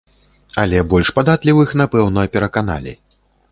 [0.61, 2.99] Але больш падатлівых, напэўна, пераканалі.